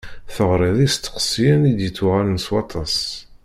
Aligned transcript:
Teɣriḍ 0.35 0.77
isteqsiyen 0.87 1.69
i 1.71 1.73
d-yettuɣalen 1.77 2.37
s 2.45 2.47
waṭas. 2.53 2.97